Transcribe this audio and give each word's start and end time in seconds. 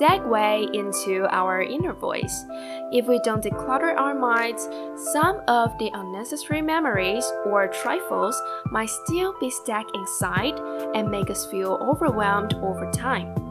segue 0.00 0.74
into 0.74 1.26
our 1.30 1.62
inner 1.62 1.92
voice. 1.92 2.44
If 2.92 3.06
we 3.06 3.18
don't 3.20 3.42
declutter 3.42 3.96
our 3.96 4.14
minds, 4.14 4.68
some 5.12 5.40
of 5.48 5.76
the 5.78 5.90
unnecessary 5.94 6.62
memories 6.62 7.24
or 7.44 7.68
trifles 7.68 8.40
might 8.70 8.90
still 8.90 9.34
be 9.38 9.50
stuck 9.50 9.86
inside 9.94 10.58
and 10.94 11.10
make 11.10 11.30
us 11.30 11.46
feel 11.46 11.78
overwhelmed 11.80 12.54
over 12.54 12.90
time. 12.90 13.45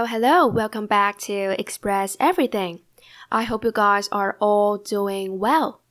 Hello, 0.00 0.08
hello, 0.08 0.46
welcome 0.46 0.86
back 0.86 1.18
to 1.18 1.54
Express 1.60 2.16
Everything. 2.18 2.80
I 3.30 3.42
hope 3.42 3.64
you 3.64 3.70
guys 3.70 4.08
are 4.10 4.38
all 4.40 4.78
doing 4.78 5.38
well. 5.38 5.82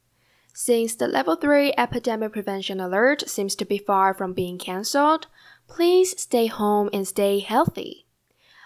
Since 0.52 0.96
the 0.96 1.08
level 1.08 1.36
3 1.36 1.76
epidemic 1.78 2.34
prevention 2.34 2.80
alert 2.80 3.30
seems 3.30 3.54
to 3.54 3.66
be 3.66 3.78
far 3.78 4.16
from 4.16 4.34
being 4.34 4.58
cancelled, 4.58 5.28
please 5.68 6.20
stay 6.20 6.48
home 6.48 6.90
and 6.92 7.08
stay 7.08 7.38
healthy. 7.38 8.08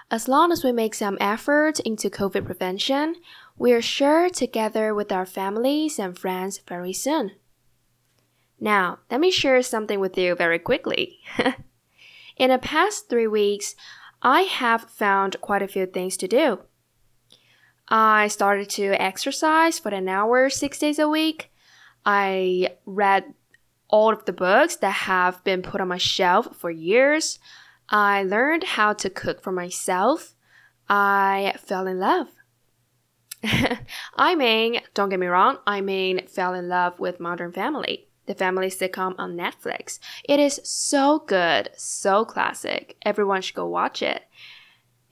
As 0.10 0.30
long 0.30 0.54
as 0.54 0.64
we 0.64 0.72
make 0.72 0.96
some 0.96 1.18
effort 1.20 1.82
into 1.82 2.10
COVID 2.10 2.46
prevention, 2.46 3.18
we 3.58 3.74
are 3.74 3.82
sure 3.82 4.30
to 4.30 4.48
gather 4.48 4.96
with 4.96 5.12
our 5.12 5.26
families 5.26 6.00
and 6.00 6.18
friends 6.18 6.62
very 6.66 6.94
soon. 6.94 7.32
Now, 8.62 9.00
let 9.12 9.20
me 9.20 9.30
share 9.30 9.62
something 9.62 10.00
with 10.00 10.18
you 10.18 10.36
very 10.36 10.58
quickly. 10.58 11.20
In 12.38 12.50
the 12.50 12.60
past 12.60 13.10
three 13.10 13.28
weeks, 13.28 13.76
I 14.24 14.44
have 14.44 14.90
found 14.90 15.40
quite 15.42 15.62
a 15.62 15.68
few 15.68 15.86
things 15.86 16.16
to 16.18 16.28
do. 16.30 16.60
I 17.90 18.30
started 18.30 18.70
to 18.72 19.00
exercise 19.00 19.78
for 19.78 19.90
an 19.90 20.08
hour 20.08 20.50
six 20.50 20.80
days 20.80 20.98
a 20.98 21.10
week. 21.10 21.52
I 22.06 22.78
read 22.86 23.34
all 23.90 24.14
of 24.14 24.24
the 24.24 24.32
books 24.32 24.78
that 24.78 24.92
have 24.92 25.44
been 25.44 25.62
put 25.62 25.82
on 25.82 25.90
my 25.90 25.98
shelf 25.98 26.56
for 26.56 26.72
years. 26.72 27.38
I 27.90 28.24
learned 28.24 28.64
how 28.64 28.94
to 28.94 29.10
cook 29.10 29.44
for 29.44 29.52
myself. 29.52 30.36
I 30.88 31.56
fell 31.58 31.86
in 31.86 32.00
love. 32.00 32.28
I 34.16 34.36
mean, 34.36 34.80
don't 34.94 35.10
get 35.10 35.20
me 35.20 35.28
wrong, 35.28 35.58
I 35.68 35.82
mean, 35.82 36.28
fell 36.28 36.54
in 36.54 36.70
love 36.70 36.98
with 36.98 37.20
Modern 37.20 37.52
Family 37.52 38.08
the 38.26 38.36
family 38.36 38.68
sitcom 38.68 39.16
on 39.18 39.36
Netflix. 39.36 40.00
It 40.28 40.40
is 40.40 40.60
so 40.64 41.20
good, 41.26 41.70
so 41.76 42.26
classic. 42.26 42.98
Everyone 43.04 43.42
should 43.42 43.56
go 43.56 43.68
watch 43.68 44.02
it. 44.02 44.24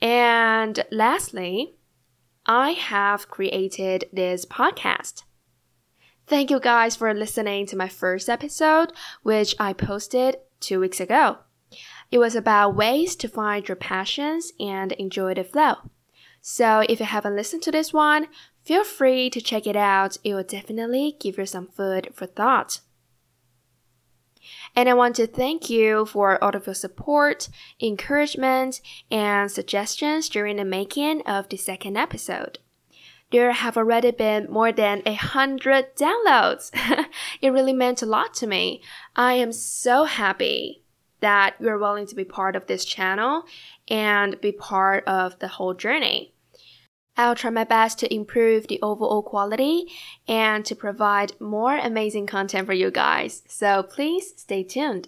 And 0.02 0.84
lastly, 0.92 1.76
I 2.46 2.72
have 2.72 3.30
created 3.30 4.06
this 4.12 4.46
podcast. 4.46 5.24
Thank 6.28 6.50
you 6.50 6.60
guys 6.60 6.96
for 6.96 7.14
listening 7.14 7.66
to 7.68 7.76
my 7.76 7.88
first 7.88 8.30
episode, 8.30 8.94
which 9.22 9.54
I 9.60 9.74
posted 9.74 10.38
two 10.60 10.80
weeks 10.80 11.00
ago. 11.00 11.38
It 12.10 12.18
was 12.18 12.36
about 12.36 12.76
ways 12.76 13.16
to 13.18 13.28
find 13.28 13.68
your 13.68 13.76
passions 13.76 14.54
and 14.60 14.92
enjoy 14.94 15.34
the 15.34 15.44
flow. 15.44 15.76
So 16.42 16.84
if 16.90 17.00
you 17.00 17.06
haven't 17.06 17.36
listened 17.36 17.62
to 17.64 17.72
this 17.72 17.94
one, 17.94 18.28
feel 18.64 18.84
free 18.84 19.30
to 19.30 19.42
check 19.42 19.68
it 19.68 19.76
out. 19.76 20.18
It 20.24 20.34
will 20.34 20.44
definitely 20.44 21.16
give 21.20 21.38
you 21.38 21.46
some 21.46 21.68
food 21.68 22.10
for 22.14 22.26
thought. 22.26 22.80
And 24.76 24.88
I 24.88 24.94
want 24.94 25.16
to 25.18 25.28
thank 25.28 25.70
you 25.70 26.06
for 26.06 26.42
all 26.44 26.56
of 26.56 26.66
your 26.66 26.76
support, 26.76 27.50
encouragement, 27.82 28.82
and 29.10 29.52
suggestions 29.52 30.30
during 30.30 30.58
the 30.58 30.66
making 30.66 31.22
of 31.22 31.50
the 31.50 31.58
second 31.58 31.98
episode. 31.98 32.60
There 33.32 33.52
have 33.52 33.78
already 33.78 34.12
been 34.12 34.52
more 34.52 34.72
than 34.72 35.02
a 35.06 35.14
hundred 35.14 35.96
downloads. 35.96 36.72
it 37.42 37.50
really 37.50 37.74
meant 37.74 38.02
a 38.02 38.06
lot 38.06 38.34
to 38.36 38.48
me. 38.48 38.82
I 39.16 39.34
am 39.34 39.54
so 39.54 40.04
happy 40.04 40.84
that 41.22 41.56
you're 41.60 41.78
willing 41.78 42.08
to 42.08 42.16
be 42.16 42.26
part 42.26 42.56
of 42.56 42.68
this 42.68 42.84
channel 42.84 43.44
and 43.88 44.40
be 44.42 44.52
part 44.52 45.06
of 45.08 45.40
the 45.40 45.48
whole 45.48 45.74
journey. 45.74 46.34
I'll 47.22 47.36
try 47.36 47.52
my 47.52 47.66
best 47.66 48.00
to 48.00 48.12
improve 48.12 48.68
the 48.68 48.80
overall 48.82 49.22
quality 49.22 49.86
and 50.28 50.66
to 50.66 50.76
provide 50.76 51.40
more 51.40 51.78
amazing 51.78 52.26
content 52.26 52.66
for 52.66 52.74
you 52.74 52.90
guys, 52.90 53.44
so 53.48 53.84
please 53.84 54.34
stay 54.38 54.64
tuned. 54.64 55.08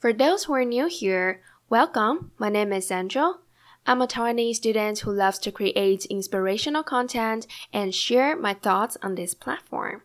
For 0.00 0.12
those 0.12 0.44
who 0.44 0.54
are 0.54 0.64
new 0.64 0.86
here, 0.88 1.40
welcome. 1.70 2.32
My 2.36 2.48
name 2.48 2.72
is 2.72 2.88
Sandra. 2.88 3.34
I'm 3.86 4.02
a 4.02 4.08
Taiwanese 4.08 4.56
student 4.56 4.98
who 4.98 5.12
loves 5.12 5.38
to 5.40 5.52
create 5.52 6.06
inspirational 6.06 6.82
content 6.82 7.46
and 7.72 7.94
share 7.94 8.36
my 8.36 8.52
thoughts 8.52 8.96
on 9.04 9.14
this 9.14 9.34
platform. 9.34 10.02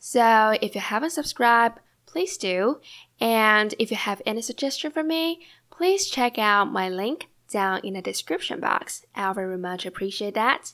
So, 0.00 0.58
if 0.60 0.74
you 0.74 0.80
haven't 0.80 1.10
subscribed, 1.10 1.78
please 2.04 2.36
do. 2.36 2.80
And 3.20 3.76
if 3.78 3.92
you 3.92 3.96
have 3.96 4.20
any 4.26 4.42
suggestion 4.42 4.90
for 4.90 5.04
me, 5.04 5.42
please 5.70 6.08
check 6.08 6.36
out 6.36 6.72
my 6.72 6.88
link 6.88 7.28
down 7.50 7.80
in 7.84 7.94
the 7.94 8.02
description 8.02 8.60
box. 8.60 9.04
I'll 9.14 9.34
very 9.34 9.58
much 9.58 9.86
appreciate 9.86 10.34
that. 10.34 10.72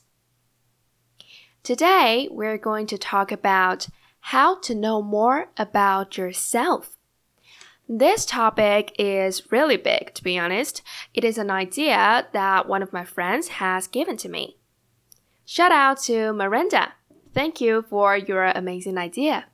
Today, 1.63 2.29
we're 2.31 2.59
going 2.59 2.87
to 2.87 2.99
talk 2.99 3.31
about 3.31 3.89
how 4.21 4.59
to 4.61 4.75
know 4.75 5.03
more 5.03 5.51
about 5.57 6.17
yourself. 6.17 6.97
This 7.89 8.25
topic 8.25 8.95
is 8.99 9.51
really 9.51 9.77
big, 9.77 10.15
to 10.15 10.23
be 10.23 10.39
honest. 10.39 10.81
It 11.13 11.25
is 11.25 11.39
an 11.39 11.51
idea 11.51 12.29
that 12.33 12.69
one 12.69 12.83
of 12.83 12.93
my 12.93 13.05
friends 13.05 13.49
has 13.49 13.89
given 13.89 14.17
to 14.19 14.29
me. 14.29 14.57
Shout 15.45 15.73
out 15.73 16.01
to 16.03 16.33
Miranda. 16.33 16.93
Thank 17.35 17.61
you 17.61 17.85
for 17.91 18.17
your 18.17 18.45
amazing 18.45 18.97
idea. 18.97 19.47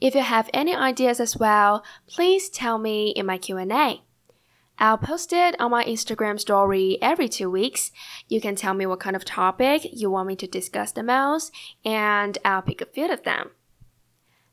If 0.00 0.14
you 0.14 0.22
have 0.22 0.50
any 0.52 0.74
ideas 0.74 1.20
as 1.20 1.36
well, 1.36 1.84
please 2.08 2.48
tell 2.48 2.78
me 2.78 3.10
in 3.10 3.24
my 3.24 3.38
Q&A. 3.38 4.02
I'll 4.78 4.98
post 4.98 5.32
it 5.32 5.58
on 5.60 5.70
my 5.70 5.84
Instagram 5.84 6.38
story 6.40 6.98
every 7.00 7.28
two 7.28 7.48
weeks. 7.48 7.92
You 8.28 8.40
can 8.40 8.56
tell 8.56 8.74
me 8.74 8.86
what 8.86 9.00
kind 9.00 9.14
of 9.14 9.24
topic 9.24 9.86
you 9.92 10.10
want 10.10 10.28
me 10.28 10.36
to 10.36 10.46
discuss 10.46 10.92
the 10.92 11.02
most, 11.02 11.52
and 11.84 12.36
I'll 12.44 12.62
pick 12.62 12.80
a 12.80 12.86
few 12.86 13.10
of 13.10 13.22
them. 13.22 13.50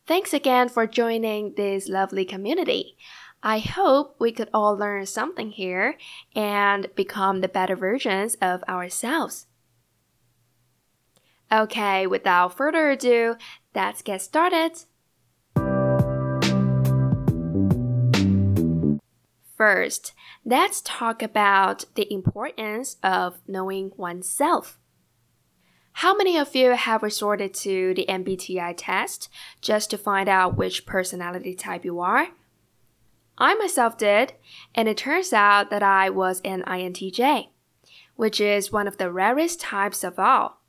Thanks 0.05 0.33
again 0.33 0.69
for 0.69 0.85
joining 0.85 1.55
this 1.55 1.87
lovely 1.87 2.25
community. 2.25 2.97
I 3.43 3.59
hope 3.59 4.15
we 4.19 4.31
could 4.31 4.49
all 4.53 4.77
learn 4.77 5.05
something 5.07 5.51
here 5.51 5.97
and 6.35 6.93
become 6.95 7.41
the 7.41 7.47
better 7.47 7.75
versions 7.75 8.35
of 8.35 8.63
ourselves. 8.69 9.47
Okay, 11.51 12.05
without 12.05 12.55
further 12.55 12.91
ado, 12.91 13.35
let's 13.73 14.01
get 14.01 14.21
started. 14.21 14.83
First, 19.61 20.13
let's 20.43 20.81
talk 20.81 21.21
about 21.21 21.85
the 21.93 22.11
importance 22.11 22.97
of 23.03 23.37
knowing 23.47 23.91
oneself. 23.95 24.79
How 25.91 26.15
many 26.15 26.35
of 26.35 26.55
you 26.55 26.71
have 26.71 27.03
resorted 27.03 27.53
to 27.65 27.93
the 27.93 28.07
MBTI 28.09 28.73
test 28.75 29.29
just 29.61 29.91
to 29.91 29.99
find 29.99 30.27
out 30.27 30.57
which 30.57 30.87
personality 30.87 31.53
type 31.53 31.85
you 31.85 31.99
are? 31.99 32.29
I 33.37 33.53
myself 33.53 33.99
did, 33.99 34.33
and 34.73 34.89
it 34.89 34.97
turns 34.97 35.31
out 35.31 35.69
that 35.69 35.83
I 35.83 36.09
was 36.09 36.41
an 36.43 36.63
INTJ, 36.63 37.49
which 38.15 38.41
is 38.41 38.71
one 38.71 38.87
of 38.87 38.97
the 38.97 39.11
rarest 39.11 39.61
types 39.61 40.03
of 40.03 40.17
all. 40.17 40.63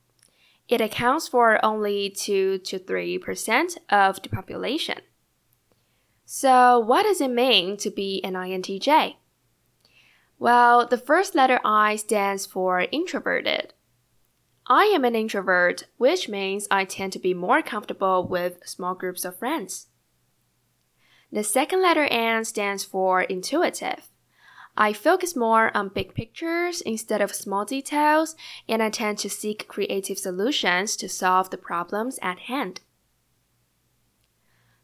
It 0.68 0.82
accounts 0.82 1.28
for 1.28 1.64
only 1.64 2.10
2 2.10 2.58
to 2.58 2.78
3% 2.78 3.78
of 3.88 4.20
the 4.20 4.28
population. 4.28 5.00
So, 6.34 6.78
what 6.78 7.02
does 7.02 7.20
it 7.20 7.30
mean 7.30 7.76
to 7.76 7.90
be 7.90 8.24
an 8.24 8.32
INTJ? 8.32 9.16
Well, 10.38 10.86
the 10.86 10.96
first 10.96 11.34
letter 11.34 11.60
I 11.62 11.96
stands 11.96 12.46
for 12.46 12.86
introverted. 12.90 13.74
I 14.66 14.84
am 14.94 15.04
an 15.04 15.14
introvert, 15.14 15.88
which 15.98 16.30
means 16.30 16.66
I 16.70 16.86
tend 16.86 17.12
to 17.12 17.18
be 17.18 17.34
more 17.34 17.60
comfortable 17.60 18.26
with 18.26 18.66
small 18.66 18.94
groups 18.94 19.26
of 19.26 19.38
friends. 19.38 19.88
The 21.30 21.44
second 21.44 21.82
letter 21.82 22.04
N 22.06 22.46
stands 22.46 22.82
for 22.82 23.20
intuitive. 23.20 24.08
I 24.74 24.94
focus 24.94 25.36
more 25.36 25.70
on 25.76 25.90
big 25.90 26.14
pictures 26.14 26.80
instead 26.80 27.20
of 27.20 27.34
small 27.34 27.66
details, 27.66 28.36
and 28.66 28.82
I 28.82 28.88
tend 28.88 29.18
to 29.18 29.28
seek 29.28 29.68
creative 29.68 30.18
solutions 30.18 30.96
to 30.96 31.10
solve 31.10 31.50
the 31.50 31.58
problems 31.58 32.18
at 32.22 32.38
hand. 32.48 32.80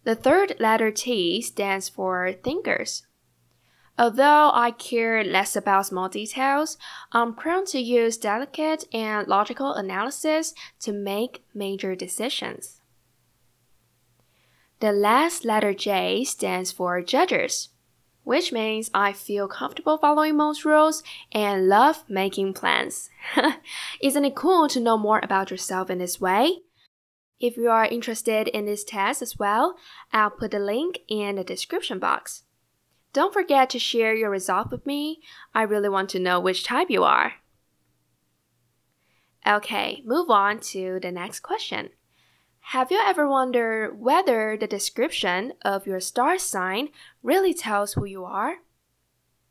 The 0.08 0.14
third 0.14 0.54
letter 0.58 0.90
T 0.90 1.42
stands 1.42 1.90
for 1.90 2.32
thinkers. 2.32 3.02
Although 3.98 4.50
I 4.54 4.70
care 4.70 5.22
less 5.22 5.54
about 5.54 5.84
small 5.84 6.08
details, 6.08 6.78
I'm 7.12 7.34
prone 7.34 7.66
to 7.66 7.78
use 7.78 8.16
delicate 8.16 8.86
and 8.90 9.28
logical 9.28 9.74
analysis 9.74 10.54
to 10.80 10.94
make 10.94 11.44
major 11.52 11.94
decisions. 11.94 12.80
The 14.80 14.92
last 14.92 15.44
letter 15.44 15.74
J 15.74 16.24
stands 16.24 16.72
for 16.72 17.02
judges. 17.02 17.68
which 18.24 18.50
means 18.50 18.90
I 18.94 19.12
feel 19.12 19.46
comfortable 19.46 19.98
following 19.98 20.36
most 20.38 20.64
rules 20.64 21.02
and 21.32 21.68
love 21.68 22.04
making 22.08 22.54
plans. 22.54 23.10
Isn't 24.02 24.24
it 24.24 24.34
cool 24.34 24.68
to 24.68 24.80
know 24.80 24.96
more 24.96 25.20
about 25.22 25.50
yourself 25.50 25.90
in 25.90 25.98
this 25.98 26.18
way? 26.18 26.60
If 27.40 27.56
you 27.56 27.70
are 27.70 27.84
interested 27.84 28.48
in 28.48 28.66
this 28.66 28.84
test 28.84 29.22
as 29.22 29.38
well, 29.38 29.76
I'll 30.12 30.30
put 30.30 30.50
the 30.50 30.58
link 30.58 31.00
in 31.08 31.36
the 31.36 31.44
description 31.44 31.98
box. 31.98 32.42
Don't 33.12 33.32
forget 33.32 33.70
to 33.70 33.78
share 33.78 34.14
your 34.14 34.30
result 34.30 34.70
with 34.70 34.86
me. 34.86 35.20
I 35.54 35.62
really 35.62 35.88
want 35.88 36.10
to 36.10 36.18
know 36.18 36.40
which 36.40 36.64
type 36.64 36.90
you 36.90 37.04
are. 37.04 37.34
Okay, 39.46 40.02
move 40.04 40.30
on 40.30 40.58
to 40.60 40.98
the 41.00 41.12
next 41.12 41.40
question. 41.40 41.90
Have 42.72 42.90
you 42.90 43.00
ever 43.02 43.26
wondered 43.26 43.98
whether 43.98 44.56
the 44.58 44.66
description 44.66 45.54
of 45.62 45.86
your 45.86 46.00
star 46.00 46.38
sign 46.38 46.88
really 47.22 47.54
tells 47.54 47.94
who 47.94 48.04
you 48.04 48.24
are? 48.24 48.56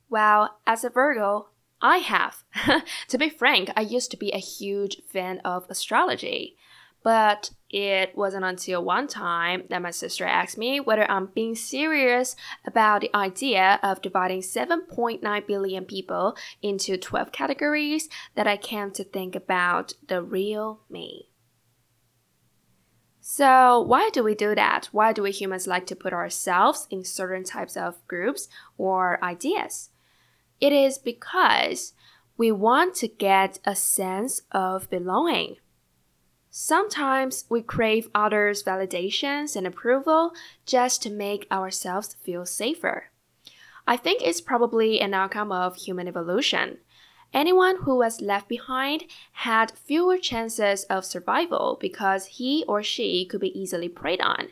Well, 0.09 0.59
as 0.67 0.83
a 0.83 0.89
Virgo, 0.89 1.49
I 1.81 1.97
have. 1.97 2.43
to 3.07 3.17
be 3.17 3.29
frank, 3.29 3.71
I 3.75 3.81
used 3.81 4.11
to 4.11 4.17
be 4.17 4.31
a 4.31 4.37
huge 4.37 5.01
fan 5.07 5.39
of 5.39 5.65
astrology. 5.69 6.57
But 7.03 7.51
it 7.69 8.15
wasn't 8.17 8.45
until 8.45 8.83
one 8.83 9.07
time 9.07 9.63
that 9.69 9.81
my 9.81 9.91
sister 9.91 10.25
asked 10.25 10.57
me 10.57 10.79
whether 10.79 11.09
I'm 11.09 11.27
being 11.27 11.55
serious 11.55 12.35
about 12.65 13.01
the 13.01 13.15
idea 13.15 13.79
of 13.83 14.01
dividing 14.01 14.41
7.9 14.41 15.47
billion 15.47 15.85
people 15.85 16.37
into 16.61 16.97
12 16.97 17.31
categories 17.31 18.09
that 18.35 18.47
I 18.47 18.57
came 18.57 18.91
to 18.91 19.03
think 19.03 19.35
about 19.35 19.93
the 20.07 20.21
real 20.21 20.81
me. 20.89 21.29
So, 23.19 23.81
why 23.81 24.09
do 24.13 24.23
we 24.23 24.35
do 24.35 24.55
that? 24.55 24.87
Why 24.93 25.11
do 25.11 25.21
we 25.21 25.31
humans 25.31 25.67
like 25.67 25.85
to 25.87 25.97
put 25.97 26.13
ourselves 26.13 26.87
in 26.89 27.03
certain 27.03 27.43
types 27.43 27.75
of 27.75 27.95
groups 28.07 28.47
or 28.77 29.21
ideas? 29.21 29.89
It 30.61 30.71
is 30.71 30.97
because 30.97 31.91
we 32.37 32.53
want 32.53 32.95
to 32.95 33.09
get 33.09 33.59
a 33.65 33.75
sense 33.75 34.43
of 34.53 34.89
belonging. 34.89 35.57
Sometimes 36.59 37.45
we 37.49 37.61
crave 37.61 38.09
others' 38.15 38.63
validations 38.63 39.55
and 39.55 39.67
approval 39.67 40.33
just 40.65 41.03
to 41.03 41.11
make 41.11 41.45
ourselves 41.51 42.15
feel 42.15 42.47
safer. 42.47 43.11
I 43.85 43.95
think 43.95 44.23
it's 44.23 44.41
probably 44.41 44.99
an 44.99 45.13
outcome 45.13 45.51
of 45.51 45.75
human 45.75 46.07
evolution. 46.07 46.79
Anyone 47.31 47.83
who 47.83 47.95
was 47.95 48.21
left 48.21 48.49
behind 48.49 49.03
had 49.33 49.69
fewer 49.77 50.17
chances 50.17 50.83
of 50.85 51.05
survival 51.05 51.77
because 51.79 52.25
he 52.25 52.65
or 52.67 52.81
she 52.81 53.23
could 53.27 53.41
be 53.41 53.55
easily 53.57 53.87
preyed 53.87 54.19
on. 54.19 54.47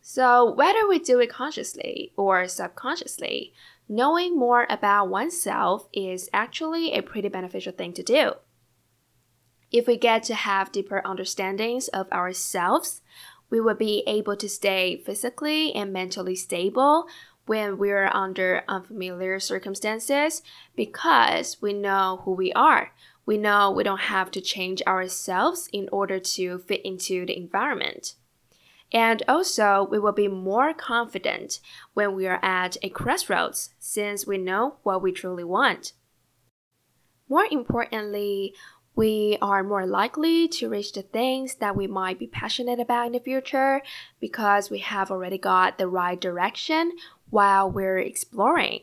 So, 0.00 0.50
whether 0.54 0.88
we 0.88 1.00
do 1.00 1.20
it 1.20 1.28
consciously 1.28 2.14
or 2.16 2.48
subconsciously, 2.48 3.52
knowing 3.90 4.38
more 4.38 4.66
about 4.70 5.10
oneself 5.10 5.86
is 5.92 6.30
actually 6.32 6.94
a 6.94 7.02
pretty 7.02 7.28
beneficial 7.28 7.74
thing 7.74 7.92
to 7.92 8.02
do. 8.02 8.32
If 9.74 9.88
we 9.88 9.96
get 9.96 10.22
to 10.24 10.36
have 10.36 10.70
deeper 10.70 11.02
understandings 11.04 11.88
of 11.88 12.08
ourselves, 12.12 13.02
we 13.50 13.60
will 13.60 13.74
be 13.74 14.04
able 14.06 14.36
to 14.36 14.48
stay 14.48 15.02
physically 15.04 15.74
and 15.74 15.92
mentally 15.92 16.36
stable 16.36 17.08
when 17.46 17.76
we're 17.76 18.08
under 18.14 18.62
unfamiliar 18.68 19.40
circumstances 19.40 20.42
because 20.76 21.60
we 21.60 21.72
know 21.72 22.20
who 22.24 22.30
we 22.30 22.52
are. 22.52 22.92
We 23.26 23.36
know 23.36 23.68
we 23.68 23.82
don't 23.82 24.02
have 24.02 24.30
to 24.30 24.40
change 24.40 24.80
ourselves 24.86 25.68
in 25.72 25.88
order 25.90 26.20
to 26.20 26.58
fit 26.58 26.82
into 26.84 27.26
the 27.26 27.36
environment. 27.36 28.14
And 28.92 29.24
also, 29.26 29.88
we 29.90 29.98
will 29.98 30.12
be 30.12 30.28
more 30.28 30.72
confident 30.72 31.58
when 31.94 32.14
we 32.14 32.28
are 32.28 32.38
at 32.44 32.76
a 32.80 32.90
crossroads 32.90 33.70
since 33.80 34.24
we 34.24 34.38
know 34.38 34.76
what 34.84 35.02
we 35.02 35.10
truly 35.10 35.42
want. 35.42 35.94
More 37.28 37.46
importantly, 37.50 38.54
we 38.96 39.36
are 39.42 39.64
more 39.64 39.86
likely 39.86 40.46
to 40.48 40.68
reach 40.68 40.92
the 40.92 41.02
things 41.02 41.56
that 41.56 41.74
we 41.74 41.86
might 41.86 42.18
be 42.18 42.26
passionate 42.26 42.78
about 42.78 43.06
in 43.06 43.12
the 43.12 43.20
future 43.20 43.82
because 44.20 44.70
we 44.70 44.78
have 44.78 45.10
already 45.10 45.38
got 45.38 45.78
the 45.78 45.88
right 45.88 46.20
direction 46.20 46.92
while 47.30 47.70
we're 47.70 47.98
exploring. 47.98 48.80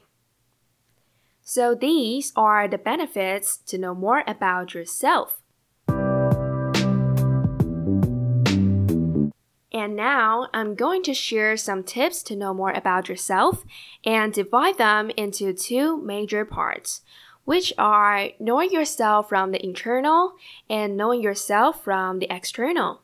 So, 1.43 1.73
these 1.75 2.33
are 2.35 2.67
the 2.67 2.77
benefits 2.77 3.57
to 3.67 3.77
know 3.77 3.95
more 3.95 4.23
about 4.27 4.73
yourself. 4.73 5.41
And 9.73 9.95
now 9.95 10.47
I'm 10.53 10.75
going 10.75 11.01
to 11.03 11.13
share 11.13 11.55
some 11.57 11.83
tips 11.83 12.21
to 12.23 12.35
know 12.35 12.53
more 12.53 12.71
about 12.71 13.09
yourself 13.09 13.63
and 14.05 14.33
divide 14.33 14.77
them 14.77 15.09
into 15.17 15.53
two 15.53 16.01
major 16.01 16.45
parts, 16.45 17.01
which 17.45 17.73
are 17.77 18.29
knowing 18.39 18.71
yourself 18.71 19.29
from 19.29 19.51
the 19.51 19.63
internal 19.63 20.33
and 20.69 20.95
knowing 20.95 21.21
yourself 21.21 21.83
from 21.83 22.19
the 22.19 22.33
external. 22.33 23.01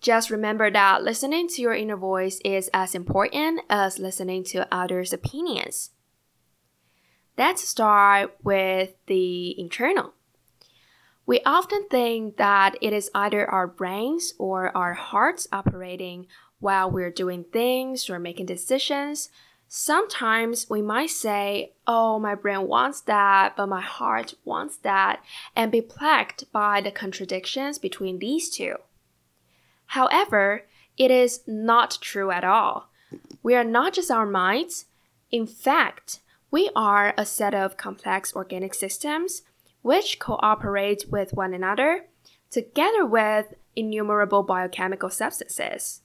Just 0.00 0.30
remember 0.30 0.70
that 0.70 1.02
listening 1.02 1.48
to 1.48 1.62
your 1.62 1.74
inner 1.74 1.96
voice 1.96 2.40
is 2.44 2.70
as 2.72 2.94
important 2.94 3.60
as 3.68 3.98
listening 3.98 4.44
to 4.44 4.66
others' 4.72 5.12
opinions. 5.12 5.90
Let's 7.36 7.66
start 7.68 8.36
with 8.42 8.94
the 9.06 9.58
internal. 9.58 10.14
We 11.26 11.40
often 11.44 11.86
think 11.88 12.38
that 12.38 12.76
it 12.80 12.92
is 12.92 13.10
either 13.14 13.48
our 13.48 13.66
brains 13.66 14.34
or 14.38 14.76
our 14.76 14.94
hearts 14.94 15.46
operating 15.52 16.26
while 16.58 16.90
we're 16.90 17.10
doing 17.10 17.44
things 17.44 18.10
or 18.10 18.18
making 18.18 18.46
decisions. 18.46 19.28
Sometimes 19.72 20.68
we 20.68 20.82
might 20.82 21.10
say, 21.10 21.74
Oh, 21.86 22.18
my 22.18 22.34
brain 22.34 22.66
wants 22.66 23.02
that, 23.02 23.56
but 23.56 23.68
my 23.68 23.80
heart 23.80 24.34
wants 24.44 24.76
that, 24.78 25.22
and 25.54 25.70
be 25.70 25.80
plagued 25.80 26.50
by 26.50 26.80
the 26.80 26.90
contradictions 26.90 27.78
between 27.78 28.18
these 28.18 28.50
two. 28.50 28.74
However, 29.86 30.64
it 30.98 31.12
is 31.12 31.42
not 31.46 31.98
true 32.00 32.32
at 32.32 32.42
all. 32.42 32.90
We 33.44 33.54
are 33.54 33.62
not 33.62 33.92
just 33.92 34.10
our 34.10 34.26
minds. 34.26 34.86
In 35.30 35.46
fact, 35.46 36.18
we 36.50 36.68
are 36.74 37.14
a 37.16 37.24
set 37.24 37.54
of 37.54 37.76
complex 37.76 38.34
organic 38.34 38.74
systems 38.74 39.42
which 39.82 40.18
cooperate 40.18 41.04
with 41.12 41.32
one 41.32 41.54
another, 41.54 42.06
together 42.50 43.06
with 43.06 43.54
innumerable 43.76 44.42
biochemical 44.42 45.10
substances. 45.10 46.00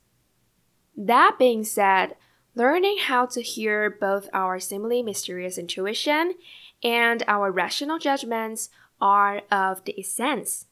That 0.96 1.38
being 1.40 1.64
said, 1.64 2.16
learning 2.56 2.98
how 3.02 3.26
to 3.28 3.42
hear 3.42 3.90
both 3.90 4.30
our 4.34 4.60
seemingly 4.60 5.04
mysterious 5.04 5.58
intuition 5.58 6.36
and 6.84 7.24
our 7.28 7.52
rational 7.52 8.00
judgments 8.00 8.70
are 9.02 9.42
of 9.52 9.84
the 9.84 10.00
essence. 10.00 10.66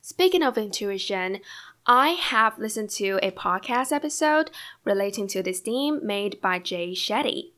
Speaking 0.00 0.42
of 0.42 0.58
intuition, 0.58 1.38
I 1.86 2.10
have 2.10 2.58
listened 2.58 2.90
to 2.90 3.20
a 3.22 3.30
podcast 3.30 3.92
episode 3.92 4.50
relating 4.84 5.28
to 5.28 5.42
this 5.42 5.60
theme 5.60 6.04
made 6.04 6.40
by 6.40 6.58
Jay 6.58 6.92
Shetty. 6.92 7.52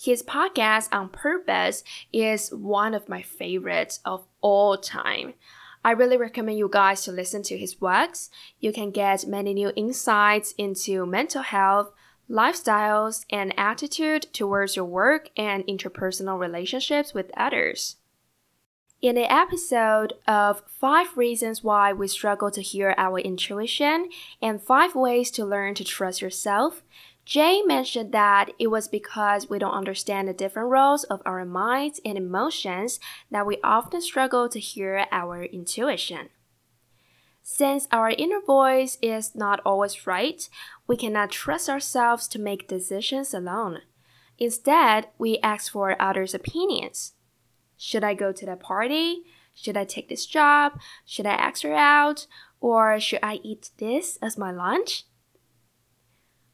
His 0.00 0.22
podcast 0.22 0.88
on 0.92 1.08
purpose 1.08 1.84
is 2.12 2.50
one 2.50 2.94
of 2.94 3.08
my 3.08 3.22
favorites 3.22 4.00
of 4.04 4.26
all 4.40 4.76
time. 4.76 5.34
I 5.84 5.90
really 5.90 6.16
recommend 6.16 6.56
you 6.56 6.70
guys 6.72 7.02
to 7.02 7.12
listen 7.12 7.42
to 7.42 7.58
his 7.58 7.78
works. 7.78 8.30
You 8.58 8.72
can 8.72 8.90
get 8.90 9.26
many 9.26 9.52
new 9.52 9.70
insights 9.76 10.54
into 10.56 11.04
mental 11.04 11.42
health, 11.42 11.92
lifestyles, 12.30 13.26
and 13.28 13.52
attitude 13.58 14.28
towards 14.32 14.76
your 14.76 14.86
work 14.86 15.28
and 15.36 15.62
interpersonal 15.66 16.38
relationships 16.40 17.12
with 17.12 17.30
others. 17.36 17.96
In 19.02 19.16
the 19.16 19.30
episode 19.30 20.14
of 20.26 20.62
five 20.66 21.18
reasons 21.18 21.62
why 21.62 21.92
we 21.92 22.08
struggle 22.08 22.50
to 22.52 22.62
hear 22.62 22.94
our 22.96 23.18
intuition 23.18 24.08
and 24.40 24.62
five 24.62 24.94
ways 24.94 25.30
to 25.32 25.44
learn 25.44 25.74
to 25.74 25.84
trust 25.84 26.22
yourself, 26.22 26.82
Jay 27.24 27.62
mentioned 27.62 28.12
that 28.12 28.50
it 28.58 28.66
was 28.66 28.86
because 28.86 29.48
we 29.48 29.58
don't 29.58 29.72
understand 29.72 30.28
the 30.28 30.34
different 30.34 30.68
roles 30.68 31.04
of 31.04 31.22
our 31.24 31.44
minds 31.44 32.00
and 32.04 32.18
emotions 32.18 33.00
that 33.30 33.46
we 33.46 33.58
often 33.64 34.02
struggle 34.02 34.48
to 34.48 34.60
hear 34.60 35.06
our 35.10 35.44
intuition. 35.44 36.28
Since 37.42 37.88
our 37.90 38.10
inner 38.10 38.40
voice 38.40 38.98
is 39.00 39.34
not 39.34 39.60
always 39.64 40.06
right, 40.06 40.48
we 40.86 40.96
cannot 40.96 41.30
trust 41.30 41.68
ourselves 41.68 42.28
to 42.28 42.38
make 42.38 42.68
decisions 42.68 43.32
alone. 43.32 43.80
Instead, 44.38 45.08
we 45.18 45.38
ask 45.42 45.72
for 45.72 46.00
others' 46.00 46.34
opinions. 46.34 47.12
Should 47.76 48.04
I 48.04 48.14
go 48.14 48.32
to 48.32 48.46
the 48.46 48.56
party? 48.56 49.22
Should 49.54 49.76
I 49.76 49.84
take 49.84 50.08
this 50.08 50.26
job? 50.26 50.80
Should 51.06 51.26
I 51.26 51.34
ask 51.34 51.62
her 51.62 51.74
out? 51.74 52.26
Or 52.60 52.98
should 52.98 53.20
I 53.22 53.40
eat 53.42 53.70
this 53.78 54.18
as 54.20 54.36
my 54.36 54.50
lunch? 54.50 55.04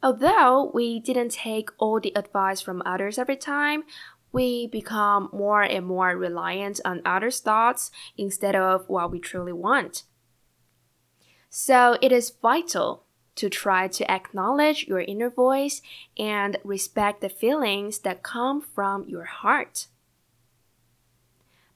Although 0.03 0.71
we 0.73 0.99
didn't 0.99 1.33
take 1.33 1.71
all 1.79 2.01
the 2.01 2.17
advice 2.17 2.61
from 2.61 2.83
others 2.87 3.19
every 3.19 3.37
time, 3.37 3.85
we 4.33 4.67
become 4.67 5.29
more 5.33 5.63
and 5.63 5.85
more 5.87 6.17
reliant 6.17 6.81
on 6.85 7.03
others' 7.05 7.41
thoughts 7.41 7.91
instead 8.17 8.57
of 8.57 8.89
what 8.89 9.11
we 9.11 9.19
truly 9.19 9.53
want. 9.53 10.05
So 11.51 11.99
it 12.01 12.13
is 12.13 12.31
vital 12.31 13.05
to 13.35 13.51
try 13.51 13.89
to 13.89 14.11
acknowledge 14.11 14.87
your 14.87 15.01
inner 15.01 15.31
voice 15.31 15.83
and 16.19 16.57
respect 16.65 17.21
the 17.21 17.29
feelings 17.29 18.01
that 18.01 18.23
come 18.23 18.61
from 18.61 19.05
your 19.09 19.25
heart. 19.25 19.87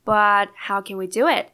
But 0.05 0.51
how 0.55 0.81
can 0.81 0.97
we 0.97 1.07
do 1.07 1.27
it? 1.27 1.51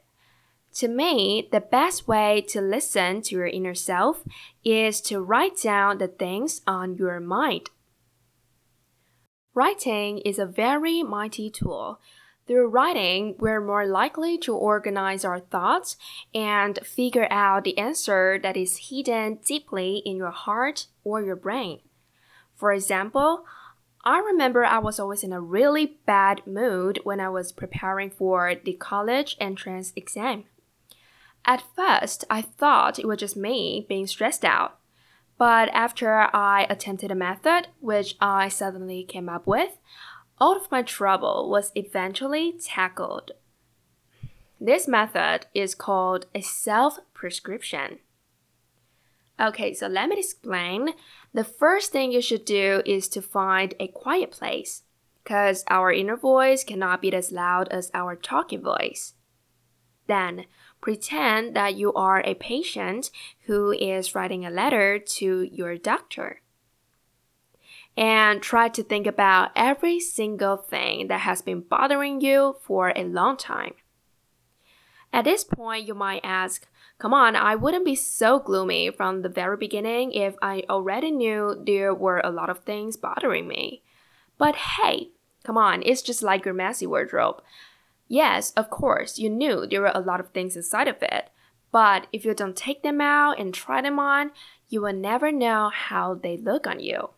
To 0.75 0.89
me, 0.89 1.49
the 1.51 1.61
best 1.61 2.07
way 2.07 2.45
to 2.49 2.61
listen 2.61 3.23
to 3.23 3.35
your 3.35 3.47
inner 3.47 3.75
self 3.75 4.23
is 4.65 5.01
to 5.03 5.21
write 5.21 5.61
down 5.63 5.99
the 5.99 6.09
things 6.09 6.63
on 6.67 6.97
your 6.97 7.19
mind. 7.19 7.71
Writing 9.53 10.19
is 10.19 10.39
a 10.39 10.47
very 10.47 11.03
mighty 11.03 11.51
tool. 11.51 12.01
Through 12.47 12.69
writing, 12.69 13.35
we're 13.39 13.61
more 13.61 13.87
likely 13.87 14.39
to 14.39 14.55
organize 14.55 15.25
our 15.25 15.41
thoughts 15.41 15.97
and 16.35 16.79
figure 16.85 17.27
out 17.31 17.65
the 17.65 17.77
answer 17.77 18.39
that 18.43 18.57
is 18.57 18.89
hidden 18.91 19.39
deeply 19.45 20.03
in 20.05 20.17
your 20.17 20.31
heart 20.31 20.87
or 21.05 21.23
your 21.23 21.37
brain. 21.37 21.81
For 22.55 22.73
example, 22.73 23.45
I 24.05 24.19
remember 24.19 24.65
I 24.65 24.79
was 24.79 24.99
always 24.99 25.23
in 25.23 25.33
a 25.33 25.41
really 25.41 25.99
bad 26.07 26.47
mood 26.47 27.01
when 27.05 27.21
I 27.21 27.29
was 27.29 27.53
preparing 27.53 28.11
for 28.11 28.55
the 28.55 28.73
college 28.73 29.37
entrance 29.39 29.93
exam. 29.95 30.45
At 31.45 31.65
first, 31.75 32.25
I 32.31 32.43
thought 32.43 32.99
it 32.99 33.07
was 33.09 33.19
just 33.19 33.37
me 33.37 33.87
being 33.89 34.07
stressed 34.07 34.45
out. 34.45 34.79
But 35.39 35.71
after 35.71 36.29
I 36.37 36.67
attempted 36.69 37.11
a 37.11 37.15
method 37.15 37.69
which 37.81 38.17
I 38.21 38.49
suddenly 38.49 39.05
came 39.05 39.29
up 39.29 39.47
with, 39.47 39.79
all 40.39 40.57
of 40.57 40.71
my 40.71 40.83
trouble 40.83 41.49
was 41.51 41.73
eventually 41.75 42.53
tackled. 42.53 43.33
This 44.61 44.87
method 44.87 45.47
is 45.55 45.75
called 45.75 46.27
a 46.35 46.43
self 46.43 46.99
prescription. 47.15 48.01
Okay, 49.41 49.73
so 49.73 49.87
let 49.87 50.11
me 50.11 50.19
explain. 50.19 50.91
The 51.33 51.45
first 51.45 51.93
thing 51.93 52.13
you 52.13 52.21
should 52.21 52.45
do 52.45 52.83
is 52.85 53.09
to 53.09 53.23
find 53.23 53.75
a 53.81 53.89
quiet 53.89 54.31
place, 54.31 54.83
because 55.25 55.65
our 55.69 55.91
inner 55.91 56.17
voice 56.17 56.63
cannot 56.63 57.01
be 57.01 57.15
as 57.15 57.33
loud 57.33 57.69
as 57.69 57.91
our 57.95 58.15
talking 58.15 58.61
voice. 58.61 59.15
Then, 60.07 60.45
pretend 60.81 61.55
that 61.55 61.75
you 61.75 61.93
are 61.95 62.23
a 62.25 62.35
patient 62.35 63.11
who 63.47 63.73
is 63.73 64.15
writing 64.15 64.45
a 64.45 64.51
letter 64.51 64.99
to 64.99 65.43
your 65.53 65.77
doctor. 65.77 66.41
And 67.97 68.41
try 68.41 68.69
to 68.69 68.83
think 68.83 69.07
about 69.07 69.51
every 69.55 70.01
single 70.01 70.57
thing 70.57 71.09
that 71.09 71.21
has 71.21 71.43
been 71.43 71.61
bothering 71.61 72.21
you 72.21 72.57
for 72.63 72.93
a 72.95 73.05
long 73.05 73.37
time. 73.37 73.75
At 75.13 75.25
this 75.25 75.45
point, 75.45 75.87
you 75.87 75.95
might 75.95 76.21
ask, 76.25 76.67
Come 76.99 77.15
on, 77.15 77.35
I 77.35 77.55
wouldn't 77.55 77.87
be 77.87 77.95
so 77.95 78.39
gloomy 78.39 78.91
from 78.91 79.23
the 79.23 79.31
very 79.31 79.57
beginning 79.57 80.13
if 80.13 80.35
I 80.43 80.65
already 80.69 81.11
knew 81.11 81.61
there 81.67 81.95
were 81.95 82.21
a 82.23 82.31
lot 82.31 82.51
of 82.51 82.59
things 82.59 82.99
bothering 82.99 83.49
me. 83.49 83.83
But 84.37 84.55
hey, 84.55 85.09
come 85.43 85.57
on, 85.57 85.83
it's 85.83 86.03
just 86.03 86.23
like 86.23 86.45
your 86.45 86.53
messy 86.53 86.87
wardrobe. 86.87 87.43
Yes, 88.13 88.51
of 88.57 88.71
course, 88.71 89.21
you 89.21 89.31
knew 89.31 89.67
there 89.67 89.83
were 89.83 89.93
a 89.95 90.01
lot 90.01 90.19
of 90.19 90.31
things 90.31 90.57
inside 90.57 90.89
of 90.89 91.01
it, 91.01 91.31
but 91.71 92.09
if 92.13 92.25
you 92.25 92.35
don't 92.35 92.57
take 92.57 92.83
them 92.83 93.01
out 93.01 93.39
and 93.39 93.55
try 93.55 93.81
them 93.81 94.01
on, 94.01 94.33
you 94.69 94.83
will 94.83 94.93
never 94.93 95.31
know 95.31 95.71
how 95.73 96.15
they 96.15 96.37
look 96.37 96.67
on 96.67 96.81
you 96.81 97.11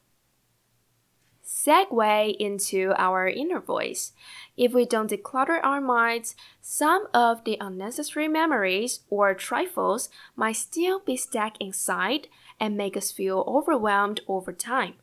segue 1.52 2.36
into 2.38 2.94
our 2.96 3.28
inner 3.28 3.60
voice. 3.60 4.12
If 4.56 4.72
we 4.72 4.86
don't 4.86 5.10
declutter 5.10 5.60
our 5.62 5.80
minds, 5.80 6.34
some 6.60 7.06
of 7.12 7.44
the 7.44 7.58
unnecessary 7.60 8.28
memories 8.28 9.00
or 9.10 9.34
trifles 9.34 10.08
might 10.34 10.56
still 10.56 11.00
be 11.00 11.16
stuck 11.16 11.60
inside 11.60 12.28
and 12.58 12.76
make 12.76 12.96
us 12.96 13.12
feel 13.12 13.44
overwhelmed 13.46 14.20
over 14.26 14.52
time. 14.52 14.94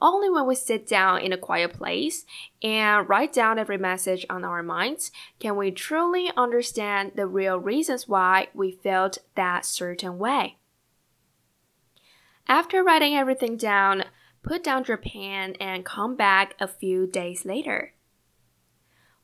Only 0.00 0.28
when 0.28 0.46
we 0.46 0.54
sit 0.54 0.86
down 0.86 1.20
in 1.20 1.32
a 1.32 1.38
quiet 1.38 1.72
place 1.72 2.26
and 2.62 3.08
write 3.08 3.32
down 3.32 3.58
every 3.58 3.78
message 3.78 4.26
on 4.28 4.44
our 4.44 4.62
minds 4.62 5.10
can 5.38 5.56
we 5.56 5.70
truly 5.70 6.30
understand 6.36 7.12
the 7.14 7.26
real 7.26 7.58
reasons 7.58 8.08
why 8.08 8.48
we 8.54 8.72
felt 8.72 9.18
that 9.34 9.64
certain 9.64 10.18
way. 10.18 10.58
After 12.46 12.84
writing 12.84 13.14
everything 13.14 13.56
down, 13.56 14.04
put 14.42 14.62
down 14.62 14.84
your 14.86 14.98
pen 14.98 15.54
and 15.58 15.84
come 15.84 16.16
back 16.16 16.54
a 16.60 16.68
few 16.68 17.06
days 17.06 17.46
later. 17.46 17.94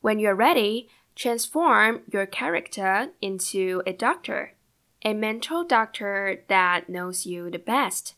When 0.01 0.19
you're 0.19 0.35
ready, 0.35 0.89
transform 1.15 2.03
your 2.11 2.25
character 2.25 3.09
into 3.21 3.83
a 3.87 3.93
doctor, 3.93 4.55
a 5.05 5.13
mental 5.13 5.65
doctor 5.65 6.45
that 6.49 6.89
knows 6.89 7.27
you 7.27 7.51
the 7.51 7.59
best. 7.59 8.15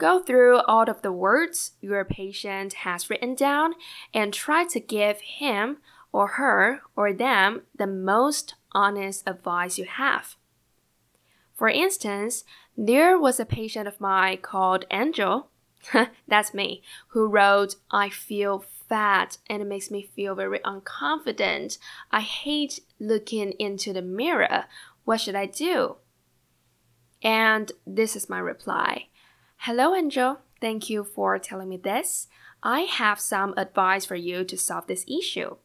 Go 0.00 0.18
through 0.18 0.60
all 0.60 0.88
of 0.88 1.02
the 1.02 1.12
words 1.12 1.72
your 1.82 2.06
patient 2.06 2.72
has 2.72 3.10
written 3.10 3.34
down 3.34 3.74
and 4.14 4.32
try 4.32 4.64
to 4.64 4.80
give 4.80 5.20
him 5.20 5.76
or 6.10 6.26
her 6.26 6.80
or 6.96 7.12
them 7.12 7.64
the 7.76 7.86
most 7.86 8.54
honest 8.72 9.22
advice 9.26 9.76
you 9.76 9.84
have. 9.84 10.36
For 11.54 11.68
instance, 11.68 12.44
there 12.78 13.18
was 13.18 13.38
a 13.38 13.44
patient 13.44 13.86
of 13.86 14.00
mine 14.00 14.38
called 14.38 14.86
Angel, 14.90 15.50
that's 16.26 16.54
me, 16.54 16.82
who 17.08 17.28
wrote, 17.28 17.76
I 17.90 18.08
feel 18.08 18.64
fat 18.88 19.36
and 19.50 19.60
it 19.60 19.68
makes 19.68 19.90
me 19.90 20.08
feel 20.16 20.34
very 20.34 20.60
unconfident. 20.60 21.76
I 22.10 22.20
hate 22.22 22.80
looking 22.98 23.52
into 23.58 23.92
the 23.92 24.00
mirror. 24.00 24.64
What 25.04 25.20
should 25.20 25.34
I 25.34 25.44
do? 25.44 25.96
And 27.22 27.70
this 27.86 28.16
is 28.16 28.30
my 28.30 28.38
reply 28.38 29.09
Hello, 29.64 29.94
Angel. 29.94 30.40
Thank 30.60 30.90
you 30.90 31.04
for 31.04 31.38
telling 31.38 31.68
me 31.68 31.76
this. 31.76 32.28
I 32.62 32.80
have 32.80 33.20
some 33.20 33.54
advice 33.56 34.04
for 34.04 34.16
you 34.16 34.44
to 34.44 34.58
solve 34.58 34.86
this 34.86 35.04
issue. 35.08 35.56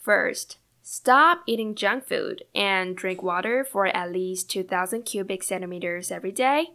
First, 0.00 0.58
Stop 0.88 1.42
eating 1.46 1.74
junk 1.74 2.06
food 2.06 2.44
and 2.54 2.96
drink 2.96 3.20
water 3.20 3.64
for 3.64 3.86
at 3.86 4.12
least 4.12 4.48
2000 4.48 5.02
cubic 5.02 5.42
centimeters 5.42 6.12
every 6.12 6.30
day. 6.30 6.74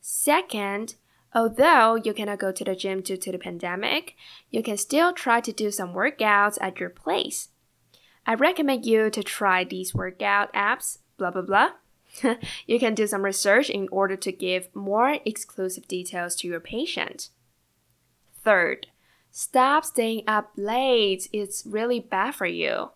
Second, 0.00 0.94
although 1.34 1.96
you 1.96 2.14
cannot 2.14 2.38
go 2.38 2.50
to 2.50 2.64
the 2.64 2.74
gym 2.74 3.02
due 3.02 3.18
to 3.18 3.30
the 3.30 3.36
pandemic, 3.36 4.16
you 4.50 4.62
can 4.62 4.78
still 4.78 5.12
try 5.12 5.42
to 5.42 5.52
do 5.52 5.70
some 5.70 5.92
workouts 5.92 6.56
at 6.62 6.80
your 6.80 6.88
place. 6.88 7.50
I 8.26 8.32
recommend 8.32 8.86
you 8.86 9.10
to 9.10 9.22
try 9.22 9.64
these 9.64 9.94
workout 9.94 10.50
apps, 10.54 11.00
blah 11.18 11.30
blah 11.30 11.42
blah. 11.42 11.72
you 12.66 12.78
can 12.78 12.94
do 12.94 13.06
some 13.06 13.24
research 13.24 13.70
in 13.70 13.88
order 13.90 14.16
to 14.16 14.32
give 14.32 14.74
more 14.74 15.18
exclusive 15.24 15.88
details 15.88 16.34
to 16.36 16.48
your 16.48 16.60
patient. 16.60 17.28
Third, 18.44 18.88
stop 19.30 19.84
staying 19.84 20.24
up 20.26 20.50
late. 20.56 21.28
It's 21.32 21.64
really 21.64 22.00
bad 22.00 22.34
for 22.34 22.46
you. 22.46 22.90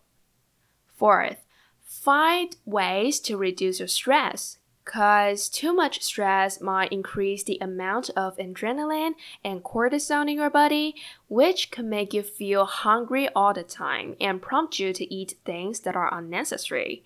Fourth, 0.94 1.44
find 1.82 2.56
ways 2.64 3.20
to 3.20 3.36
reduce 3.36 3.78
your 3.78 3.88
stress 3.88 4.58
because 4.86 5.48
too 5.48 5.74
much 5.74 6.00
stress 6.00 6.60
might 6.60 6.92
increase 6.92 7.42
the 7.42 7.58
amount 7.60 8.08
of 8.10 8.36
adrenaline 8.36 9.14
and 9.44 9.64
cortisol 9.64 10.22
in 10.22 10.36
your 10.36 10.48
body, 10.48 10.94
which 11.28 11.72
can 11.72 11.88
make 11.88 12.14
you 12.14 12.22
feel 12.22 12.64
hungry 12.64 13.28
all 13.34 13.52
the 13.52 13.64
time 13.64 14.14
and 14.20 14.40
prompt 14.40 14.78
you 14.78 14.92
to 14.92 15.12
eat 15.12 15.34
things 15.44 15.80
that 15.80 15.96
are 15.96 16.16
unnecessary. 16.16 17.04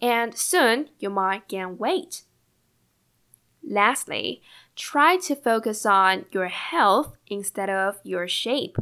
And 0.00 0.36
soon 0.36 0.90
you 0.98 1.10
might 1.10 1.48
gain 1.48 1.78
weight. 1.78 2.22
Lastly, 3.62 4.40
try 4.76 5.16
to 5.18 5.34
focus 5.34 5.84
on 5.84 6.26
your 6.30 6.48
health 6.48 7.16
instead 7.28 7.68
of 7.68 7.98
your 8.04 8.28
shape 8.28 8.78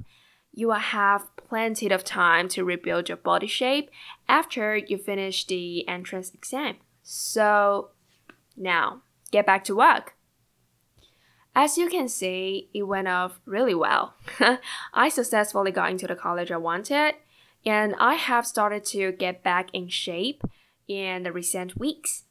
you 0.56 0.68
will 0.68 0.75
have 0.75 1.28
plenty 1.37 1.88
of 1.90 2.02
time 2.02 2.49
to 2.49 2.64
rebuild 2.64 3.08
your 3.08 3.18
body 3.18 3.46
shape 3.46 3.90
after 4.26 4.75
you 4.75 4.96
finish 4.96 5.46
the 5.46 5.87
entrance 5.87 6.32
exam. 6.32 6.76
So 7.02 7.90
now 8.56 9.02
get 9.30 9.44
back 9.44 9.62
to 9.64 9.76
work. 9.76 10.14
As 11.54 11.76
you 11.76 11.88
can 11.88 12.08
see, 12.08 12.70
it 12.75 12.85
went 12.85 13.06
off 13.06 13.38
really 13.44 13.75
well. 13.75 14.14
I 14.94 15.11
successfully 15.11 15.70
got 15.70 15.90
into 15.90 16.06
the 16.06 16.16
college 16.16 16.50
I 16.50 16.56
wanted, 16.56 17.14
and 17.64 17.94
I 17.99 18.14
have 18.14 18.46
started 18.46 18.85
to 18.87 19.12
get 19.12 19.42
back 19.42 19.68
in 19.75 19.88
shape 19.88 20.42
in 20.88 21.23
the 21.23 21.33
recent 21.33 21.78
weeks. 21.78 22.25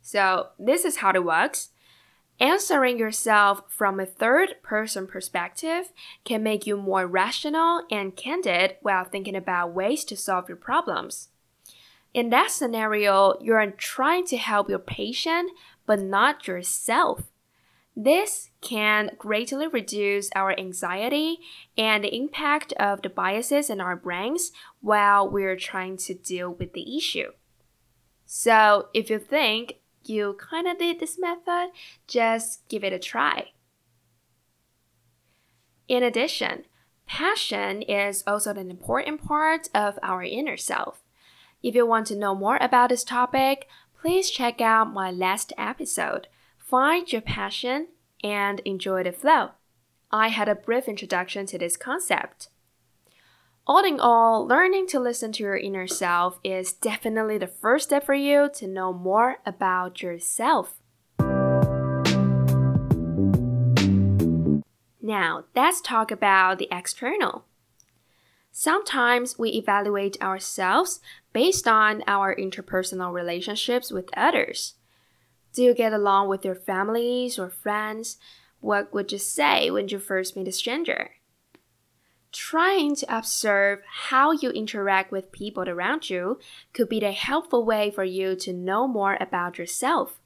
So, 0.00 0.48
this 0.58 0.84
is 0.84 0.96
how 0.96 1.10
it 1.10 1.24
works. 1.24 1.70
Answering 2.40 2.98
yourself 2.98 3.62
from 3.68 3.98
a 3.98 4.06
third 4.06 4.62
person 4.62 5.08
perspective 5.08 5.92
can 6.24 6.42
make 6.42 6.66
you 6.66 6.76
more 6.76 7.06
rational 7.06 7.82
and 7.90 8.14
candid 8.14 8.76
while 8.80 9.04
thinking 9.04 9.34
about 9.34 9.74
ways 9.74 10.04
to 10.04 10.16
solve 10.16 10.48
your 10.48 10.56
problems. 10.56 11.28
In 12.14 12.30
that 12.30 12.50
scenario, 12.50 13.34
you're 13.40 13.70
trying 13.72 14.24
to 14.26 14.36
help 14.36 14.70
your 14.70 14.78
patient, 14.78 15.50
but 15.84 16.00
not 16.00 16.46
yourself. 16.46 17.24
This 18.00 18.50
can 18.60 19.10
greatly 19.18 19.66
reduce 19.66 20.30
our 20.36 20.56
anxiety 20.56 21.38
and 21.76 22.04
the 22.04 22.14
impact 22.14 22.72
of 22.74 23.02
the 23.02 23.08
biases 23.08 23.68
in 23.68 23.80
our 23.80 23.96
brains 23.96 24.52
while 24.80 25.28
we're 25.28 25.56
trying 25.56 25.96
to 25.96 26.14
deal 26.14 26.48
with 26.48 26.74
the 26.74 26.96
issue. 26.96 27.32
So 28.24 28.86
if 28.94 29.10
you 29.10 29.18
think 29.18 29.80
you 30.04 30.38
kind 30.38 30.68
of 30.68 30.78
did 30.78 31.00
this 31.00 31.18
method, 31.18 31.70
just 32.06 32.68
give 32.68 32.84
it 32.84 32.92
a 32.92 33.00
try. 33.00 33.48
In 35.88 36.04
addition, 36.04 36.66
passion 37.04 37.82
is 37.82 38.22
also 38.28 38.52
an 38.52 38.70
important 38.70 39.26
part 39.26 39.68
of 39.74 39.98
our 40.04 40.22
inner 40.22 40.56
self. 40.56 41.02
If 41.64 41.74
you 41.74 41.84
want 41.84 42.06
to 42.06 42.16
know 42.16 42.36
more 42.36 42.58
about 42.60 42.90
this 42.90 43.02
topic, 43.02 43.66
please 44.00 44.30
check 44.30 44.60
out 44.60 44.92
my 44.92 45.10
last 45.10 45.52
episode, 45.58 46.28
Find 46.68 47.10
Your 47.10 47.22
Passion 47.22 47.88
and 48.22 48.60
Enjoy 48.60 49.02
the 49.02 49.10
Flow. 49.10 49.52
I 50.12 50.28
had 50.28 50.50
a 50.50 50.54
brief 50.54 50.86
introduction 50.86 51.46
to 51.46 51.56
this 51.56 51.78
concept. 51.78 52.48
All 53.66 53.82
in 53.82 53.98
all, 53.98 54.46
learning 54.46 54.86
to 54.88 55.00
listen 55.00 55.32
to 55.32 55.42
your 55.42 55.56
inner 55.56 55.86
self 55.86 56.38
is 56.44 56.74
definitely 56.74 57.38
the 57.38 57.46
first 57.46 57.88
step 57.88 58.04
for 58.04 58.12
you 58.12 58.50
to 58.56 58.66
know 58.66 58.92
more 58.92 59.38
about 59.46 60.02
yourself. 60.02 60.74
Now, 65.00 65.44
let's 65.56 65.80
talk 65.80 66.10
about 66.10 66.58
the 66.58 66.68
external. 66.70 67.46
Sometimes 68.52 69.38
we 69.38 69.52
evaluate 69.52 70.20
ourselves 70.20 71.00
based 71.32 71.66
on 71.66 72.04
our 72.06 72.36
interpersonal 72.36 73.10
relationships 73.10 73.90
with 73.90 74.10
others. 74.14 74.74
Do 75.58 75.64
you 75.64 75.74
get 75.74 75.92
along 75.92 76.28
with 76.28 76.44
your 76.44 76.54
families 76.54 77.36
or 77.36 77.50
friends? 77.50 78.16
What 78.60 78.94
would 78.94 79.10
you 79.10 79.18
say 79.18 79.72
when 79.72 79.88
you 79.88 79.98
first 79.98 80.36
meet 80.36 80.46
a 80.46 80.52
stranger? 80.52 81.10
Trying 82.30 82.94
to 82.94 83.18
observe 83.18 83.80
how 84.06 84.30
you 84.30 84.50
interact 84.50 85.10
with 85.10 85.32
people 85.32 85.68
around 85.68 86.10
you 86.10 86.38
could 86.72 86.88
be 86.88 87.00
a 87.00 87.10
helpful 87.10 87.64
way 87.64 87.90
for 87.90 88.04
you 88.04 88.36
to 88.36 88.52
know 88.52 88.86
more 88.86 89.18
about 89.20 89.58
yourself. 89.58 90.20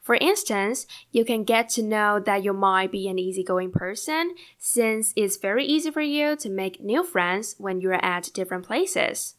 For 0.00 0.16
instance, 0.16 0.88
you 1.12 1.24
can 1.24 1.44
get 1.44 1.68
to 1.76 1.82
know 1.84 2.18
that 2.18 2.42
you 2.42 2.52
might 2.52 2.90
be 2.90 3.06
an 3.06 3.20
easygoing 3.20 3.70
person 3.70 4.34
since 4.58 5.12
it's 5.14 5.36
very 5.36 5.64
easy 5.64 5.92
for 5.92 6.02
you 6.02 6.34
to 6.34 6.50
make 6.50 6.82
new 6.82 7.04
friends 7.04 7.54
when 7.58 7.80
you're 7.80 8.04
at 8.04 8.32
different 8.34 8.66
places. 8.66 9.36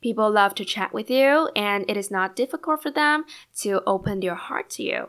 People 0.00 0.30
love 0.30 0.54
to 0.56 0.64
chat 0.64 0.92
with 0.92 1.10
you, 1.10 1.50
and 1.56 1.84
it 1.88 1.96
is 1.96 2.10
not 2.10 2.36
difficult 2.36 2.82
for 2.82 2.90
them 2.90 3.24
to 3.58 3.82
open 3.86 4.20
their 4.20 4.36
heart 4.36 4.70
to 4.70 4.82
you. 4.82 5.08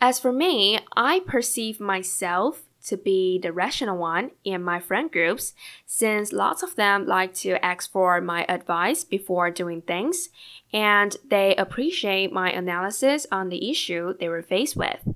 As 0.00 0.20
for 0.20 0.32
me, 0.32 0.78
I 0.96 1.20
perceive 1.20 1.80
myself 1.80 2.62
to 2.86 2.96
be 2.96 3.38
the 3.38 3.52
rational 3.52 3.98
one 3.98 4.30
in 4.44 4.62
my 4.62 4.78
friend 4.78 5.10
groups, 5.10 5.54
since 5.84 6.32
lots 6.32 6.62
of 6.62 6.76
them 6.76 7.06
like 7.06 7.34
to 7.34 7.62
ask 7.64 7.90
for 7.90 8.20
my 8.20 8.44
advice 8.48 9.02
before 9.02 9.50
doing 9.50 9.82
things, 9.82 10.28
and 10.72 11.16
they 11.28 11.56
appreciate 11.56 12.32
my 12.32 12.50
analysis 12.50 13.26
on 13.32 13.48
the 13.48 13.70
issue 13.70 14.14
they 14.18 14.28
were 14.28 14.42
faced 14.42 14.76
with. 14.76 15.08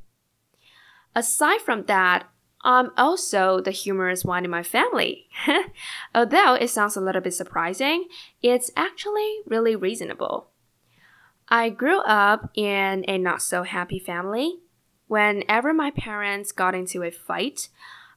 Aside 1.15 1.61
from 1.61 1.85
that, 1.85 2.27
I'm 2.65 2.91
also 2.97 3.61
the 3.61 3.71
humorous 3.73 4.25
one 4.25 4.45
in 4.45 4.51
my 4.51 4.63
family. 4.63 5.29
Although 6.15 6.55
it 6.55 6.69
sounds 6.69 6.97
a 6.97 7.01
little 7.01 7.21
bit 7.21 7.35
surprising, 7.35 8.07
it's 8.43 8.71
actually 8.77 9.39
really 9.47 9.75
reasonable. 9.75 10.49
I 11.49 11.71
grew 11.71 12.01
up 12.01 12.51
in 12.55 13.05
a 13.09 13.19
not 13.19 13.43
so 13.43 13.65
happy 13.65 13.99
family 13.99 14.61
Whenever 15.13 15.75
my 15.75 15.91
parents 15.91 16.53
got 16.53 16.75
into 16.75 17.03
a 17.03 17.11
fight, 17.11 17.69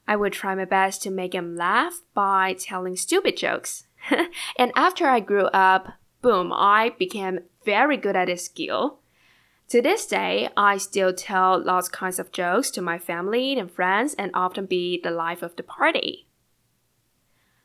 I 0.07 0.15
would 0.15 0.31
try 0.31 0.55
my 0.55 0.63
best 0.63 1.03
to 1.03 1.11
make 1.11 1.33
them 1.33 1.57
laugh 1.57 1.99
by 2.13 2.55
telling 2.57 2.95
stupid 2.95 3.35
jokes. 3.35 3.83
and 4.57 4.71
after 4.77 5.05
I 5.05 5.19
grew 5.19 5.47
up, 5.47 5.89
boom, 6.21 6.53
I 6.53 6.93
became 6.97 7.39
very 7.65 7.97
good 7.97 8.15
at 8.15 8.27
this 8.27 8.45
skill. 8.45 8.99
To 9.69 9.81
this 9.81 10.05
day, 10.05 10.49
I 10.55 10.77
still 10.77 11.13
tell 11.13 11.59
lots 11.59 11.89
kinds 11.89 12.19
of 12.19 12.31
jokes 12.31 12.69
to 12.71 12.81
my 12.81 12.99
family 12.99 13.57
and 13.57 13.71
friends 13.71 14.13
and 14.13 14.31
often 14.33 14.65
be 14.65 14.99
the 15.01 15.11
life 15.11 15.41
of 15.41 15.55
the 15.55 15.63
party. 15.63 16.27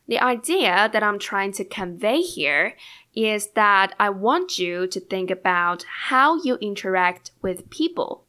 The 0.09 0.19
idea 0.19 0.89
that 0.93 1.03
I'm 1.03 1.19
trying 1.19 1.53
to 1.53 1.65
convey 1.65 2.21
here 2.21 2.75
is 3.15 3.49
that 3.55 3.95
I 4.01 4.11
want 4.11 4.59
you 4.59 4.87
to 4.89 4.99
think 4.99 5.31
about 5.31 5.85
how 6.09 6.43
you 6.43 6.57
interact 6.57 7.33
with 7.43 7.71
people 7.71 8.27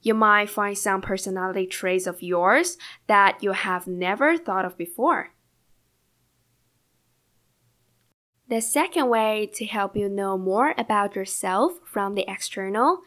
you 0.00 0.14
might 0.14 0.48
find 0.48 0.76
some 0.76 1.00
personality 1.00 1.66
traits 1.66 2.06
of 2.06 2.22
yours 2.22 2.78
that 3.06 3.42
you 3.42 3.52
have 3.52 3.86
never 3.86 4.36
thought 4.36 4.64
of 4.64 4.76
before. 4.76 5.34
The 8.48 8.62
second 8.62 9.10
way 9.10 9.50
to 9.54 9.66
help 9.66 9.94
you 9.94 10.08
know 10.08 10.38
more 10.38 10.74
about 10.78 11.14
yourself 11.14 11.72
from 11.84 12.14
the 12.14 12.24
external 12.26 13.02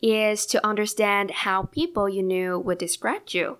is 0.00 0.46
to 0.46 0.66
understand 0.66 1.30
how 1.30 1.64
people 1.64 2.08
you 2.08 2.22
knew 2.22 2.58
would 2.58 2.78
describe 2.78 3.28
you. 3.28 3.58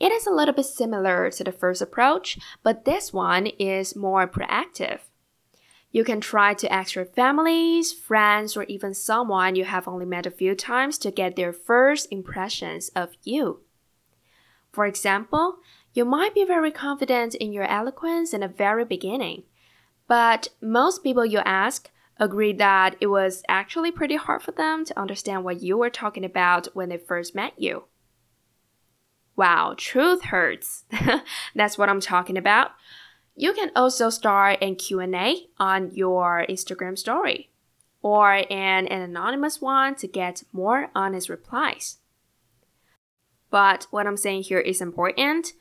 It 0.00 0.10
is 0.10 0.26
a 0.26 0.32
little 0.32 0.54
bit 0.54 0.66
similar 0.66 1.30
to 1.30 1.44
the 1.44 1.52
first 1.52 1.80
approach, 1.80 2.38
but 2.64 2.84
this 2.84 3.12
one 3.12 3.46
is 3.46 3.94
more 3.94 4.26
proactive. 4.26 4.98
You 5.92 6.02
can 6.02 6.20
try 6.20 6.54
to 6.54 6.72
ask 6.72 6.96
your 6.96 7.04
families, 7.04 7.92
friends, 7.92 8.56
or 8.56 8.64
even 8.64 8.94
someone 8.94 9.54
you 9.54 9.64
have 9.64 9.86
only 9.86 10.06
met 10.06 10.26
a 10.26 10.30
few 10.32 10.56
times 10.56 10.98
to 10.98 11.12
get 11.12 11.36
their 11.36 11.52
first 11.52 12.08
impressions 12.10 12.88
of 12.96 13.10
you. 13.22 13.60
For 14.72 14.86
example, 14.86 15.58
you 15.92 16.04
might 16.04 16.34
be 16.34 16.44
very 16.44 16.72
confident 16.72 17.36
in 17.36 17.52
your 17.52 17.66
eloquence 17.66 18.34
in 18.34 18.40
the 18.40 18.48
very 18.48 18.84
beginning, 18.84 19.44
but 20.06 20.48
most 20.60 21.02
people 21.02 21.24
you 21.24 21.38
ask 21.38 21.90
agree 22.18 22.52
that 22.52 22.96
it 23.00 23.06
was 23.06 23.42
actually 23.48 23.90
pretty 23.90 24.16
hard 24.16 24.42
for 24.42 24.52
them 24.52 24.84
to 24.84 24.98
understand 24.98 25.44
what 25.44 25.62
you 25.62 25.76
were 25.76 25.90
talking 25.90 26.24
about 26.24 26.68
when 26.74 26.88
they 26.88 26.96
first 26.96 27.34
met 27.34 27.52
you. 27.58 27.84
Wow, 29.36 29.74
truth 29.76 30.22
hurts. 30.24 30.84
That's 31.54 31.76
what 31.76 31.88
I'm 31.88 32.00
talking 32.00 32.38
about. 32.38 32.70
You 33.34 33.52
can 33.52 33.72
also 33.74 34.10
start 34.10 34.58
a 34.60 34.74
Q&A 34.76 35.48
on 35.58 35.90
your 35.92 36.46
Instagram 36.48 36.96
story 36.96 37.50
or 38.00 38.32
an, 38.32 38.86
an 38.86 39.02
anonymous 39.02 39.60
one 39.60 39.96
to 39.96 40.06
get 40.06 40.44
more 40.52 40.90
honest 40.94 41.28
replies. 41.28 41.98
But 43.50 43.88
what 43.90 44.06
I'm 44.06 44.16
saying 44.16 44.42
here 44.42 44.60
is 44.60 44.80
important. 44.80 45.52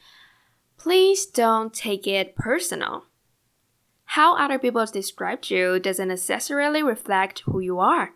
Please 0.77 1.25
don't 1.25 1.73
take 1.73 2.05
it 2.05 2.35
personal. 2.35 3.05
How 4.13 4.37
other 4.37 4.59
people 4.59 4.85
describe 4.85 5.45
you 5.45 5.79
doesn't 5.79 6.09
necessarily 6.09 6.83
reflect 6.83 7.39
who 7.47 7.59
you 7.59 7.79
are. 7.79 8.13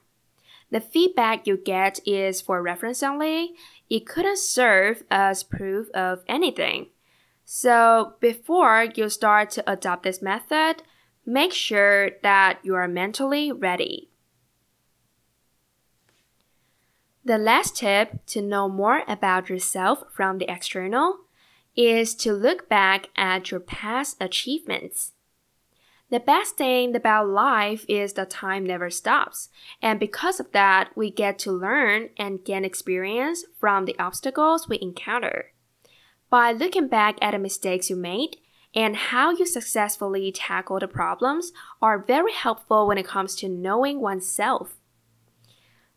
The 0.69 0.79
feedback 0.79 1.47
you 1.47 1.57
get 1.57 1.99
is 2.05 2.39
for 2.39 2.62
reference 2.62 3.01
only. 3.01 3.55
It 3.89 4.05
couldn't 4.05 4.38
serve 4.38 5.01
as 5.10 5.41
proof 5.41 5.89
of 5.95 6.23
anything. 6.27 6.89
So 7.45 8.13
before 8.19 8.89
you 8.93 9.10
start 9.10 9.49
to 9.51 9.63
adopt 9.71 10.03
this 10.03 10.21
method, 10.21 10.83
make 11.25 11.51
sure 11.51 12.12
that 12.21 12.60
you 12.62 12.75
are 12.75 12.88
mentally 12.88 13.51
ready. 13.51 14.12
The 17.25 17.39
last 17.39 17.75
tip 17.75 18.23
to 18.27 18.41
know 18.43 18.69
more 18.69 19.01
about 19.07 19.49
yourself 19.49 20.03
from 20.13 20.38
the 20.38 20.47
external 20.47 21.21
is 21.75 22.13
to 22.17 22.33
look 22.33 22.69
back 22.69 23.07
at 23.17 23.49
your 23.49 23.60
past 23.60 24.17
achievements. 24.21 25.13
The 26.09 26.19
best 26.21 26.55
thing 26.55 26.95
about 26.95 27.27
life 27.27 27.85
is 27.89 28.13
that 28.13 28.29
time 28.29 28.65
never 28.65 28.89
stops, 28.89 29.49
and 29.81 29.99
because 29.99 30.39
of 30.39 30.51
that, 30.53 30.91
we 30.95 31.11
get 31.11 31.37
to 31.39 31.51
learn 31.51 32.09
and 32.17 32.45
gain 32.45 32.63
experience 32.63 33.43
from 33.59 33.85
the 33.85 33.99
obstacles 33.99 34.69
we 34.69 34.79
encounter 34.81 35.51
by 36.29 36.51
looking 36.51 36.87
back 36.87 37.17
at 37.21 37.31
the 37.31 37.39
mistakes 37.39 37.89
you 37.89 37.95
made 37.95 38.37
and 38.75 38.95
how 38.95 39.31
you 39.31 39.45
successfully 39.45 40.31
tackle 40.31 40.79
the 40.79 40.87
problems 40.87 41.51
are 41.81 41.97
very 41.97 42.33
helpful 42.33 42.87
when 42.87 42.97
it 42.97 43.07
comes 43.07 43.35
to 43.35 43.49
knowing 43.49 44.01
oneself. 44.01 44.75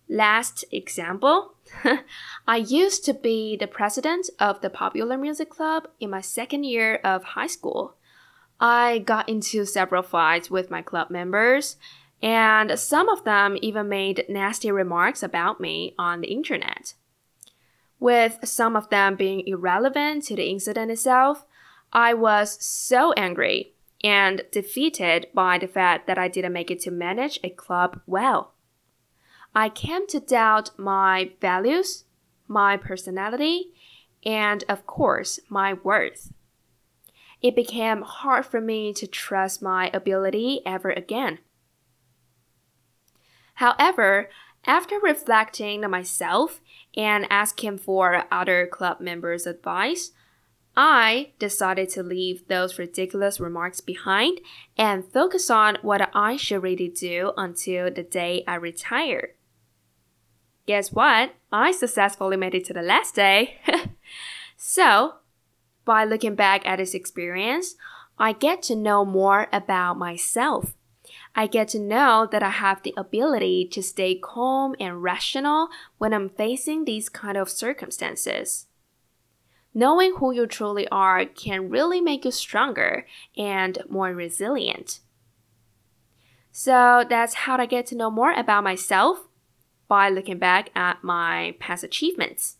Last 0.09 0.65
example, 0.73 1.55
I 2.49 2.57
used 2.57 3.05
to 3.05 3.15
be 3.15 3.57
the 3.57 3.67
president 3.67 4.29
of 4.39 4.61
the 4.61 4.71
popular 4.71 5.17
music 5.17 5.51
club 5.51 5.89
in 6.01 6.11
my 6.11 6.21
second 6.21 6.65
year 6.65 6.97
of 7.05 7.23
high 7.23 7.47
school. 7.47 7.97
I 8.61 8.99
got 8.99 9.29
into 9.29 9.65
several 9.65 10.03
fights 10.03 10.51
with 10.51 10.71
my 10.71 10.83
club 10.83 11.11
members, 11.11 11.77
and 12.23 12.79
some 12.79 13.09
of 13.09 13.25
them 13.25 13.57
even 13.63 13.89
made 13.89 14.27
nasty 14.29 14.71
remarks 14.71 15.23
about 15.23 15.61
me 15.61 15.95
on 15.99 16.21
the 16.21 16.29
internet 16.29 16.95
with 18.01 18.39
some 18.43 18.75
of 18.75 18.89
them 18.89 19.15
being 19.15 19.47
irrelevant 19.47 20.25
to 20.25 20.35
the 20.35 20.49
incident 20.49 20.91
itself, 20.91 21.47
I 21.93 22.15
was 22.15 22.65
so 22.65 23.13
angry 23.13 23.75
and 24.03 24.43
defeated 24.51 25.29
by 25.35 25.59
the 25.59 25.69
fact 25.69 26.07
that 26.07 26.19
I 26.19 26.27
didn't 26.27 26.55
make 26.55 26.71
it 26.71 26.81
to 26.81 26.91
manage 26.91 27.39
a 27.45 27.51
club 27.51 28.01
well. 28.07 28.55
I 29.55 29.69
came 29.69 30.07
to 30.09 30.21
doubt 30.21 30.71
my 30.79 31.33
values, 31.41 32.05
my 32.49 32.79
personality, 32.79 33.73
and 34.25 34.65
of 34.69 34.87
course, 34.87 35.39
my 35.51 35.75
worth. 35.75 36.33
It 37.43 37.57
became 37.57 38.03
hard 38.03 38.47
for 38.47 38.61
me 38.61 38.93
to 38.95 39.07
trust 39.07 39.63
my 39.63 39.91
ability 39.95 40.61
ever 40.67 40.91
again. 40.91 41.39
However, 43.55 44.29
after 44.67 44.99
reflecting 44.99 45.85
on 45.85 45.91
myself 45.91 46.61
and 46.97 47.27
asking 47.31 47.79
for 47.79 48.25
other 48.31 48.67
club 48.67 49.01
members' 49.01 49.47
advice, 49.47 50.13
I 50.77 51.33
decided 51.39 51.89
to 51.91 52.03
leave 52.03 52.47
those 52.47 52.79
ridiculous 52.79 53.41
remarks 53.41 53.81
behind 53.81 54.41
and 54.77 55.05
focus 55.05 55.51
on 55.51 55.79
what 55.83 56.11
I 56.15 56.37
should 56.37 56.63
really 56.63 56.89
do 56.89 57.33
until 57.37 57.91
the 57.91 58.03
day 58.03 58.45
I 58.47 58.55
retire. 58.55 59.35
Guess 60.67 60.93
what? 60.93 61.35
I 61.51 61.73
successfully 61.73 62.37
made 62.37 62.55
it 62.55 62.65
to 62.67 62.73
the 62.73 62.83
last 62.83 63.15
day. 63.15 63.57
so, 64.57 65.15
by 65.85 66.05
looking 66.05 66.35
back 66.35 66.67
at 66.67 66.77
this 66.77 66.95
experience, 66.95 67.75
I 68.19 68.33
get 68.33 68.63
to 68.65 68.77
know 68.77 69.05
more 69.05 69.49
about 69.53 69.99
myself. 69.99 70.75
I 71.35 71.47
get 71.47 71.69
to 71.69 71.79
know 71.79 72.29
that 72.31 72.43
I 72.43 72.51
have 72.51 72.83
the 72.83 72.95
ability 72.97 73.69
to 73.73 73.83
stay 73.83 74.15
calm 74.15 74.75
and 74.79 75.03
rational 75.03 75.69
when 75.99 76.13
I'm 76.13 76.29
facing 76.29 76.85
these 76.85 77.09
kind 77.09 77.37
of 77.37 77.49
circumstances. 77.49 78.67
Knowing 79.73 80.17
who 80.17 80.33
you 80.33 80.47
truly 80.47 80.89
are 80.89 81.25
can 81.25 81.71
really 81.71 82.01
make 82.01 82.25
you 82.25 82.31
stronger 82.31 83.07
and 83.37 83.79
more 83.89 84.13
resilient. 84.13 85.01
So 86.53 87.05
that's 87.09 87.35
how 87.35 87.57
I 87.57 87.67
get 87.67 87.87
to 87.87 87.97
know 87.97 88.11
more 88.11 88.33
about 88.33 88.65
myself 88.65 89.29
by 89.87 90.09
looking 90.09 90.39
back 90.39 90.71
at 90.75 91.03
my 91.05 91.55
past 91.61 91.85
achievements. 91.85 92.57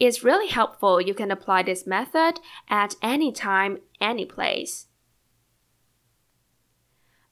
It's 0.00 0.24
really 0.24 0.48
helpful. 0.48 1.00
You 1.00 1.14
can 1.14 1.30
apply 1.30 1.62
this 1.62 1.86
method 1.86 2.40
at 2.68 2.96
any 3.00 3.32
time, 3.32 3.78
any 4.00 4.24
place. 4.24 4.86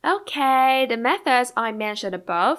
Okay, 0.05 0.87
the 0.88 0.96
methods 0.96 1.53
I 1.57 1.72
mentioned 1.72 2.14
above 2.14 2.59